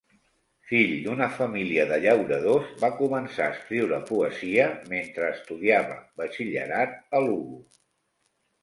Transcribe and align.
Fill 0.69 0.93
d'una 1.07 1.27
família 1.33 1.85
de 1.91 1.99
llauradors, 2.05 2.71
va 2.85 2.91
començar 3.03 3.47
a 3.51 3.55
escriure 3.59 4.01
poesia 4.11 4.67
mentre 4.95 5.29
estudiava 5.37 6.03
batxillerat 6.25 7.01
a 7.21 7.25
Lugo. 7.31 7.63